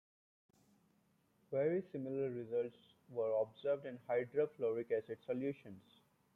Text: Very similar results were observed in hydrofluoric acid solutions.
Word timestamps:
Very 1.51 1.83
similar 1.91 2.31
results 2.31 2.79
were 3.07 3.39
observed 3.39 3.85
in 3.85 3.99
hydrofluoric 4.09 4.91
acid 4.91 5.19
solutions. 5.27 5.83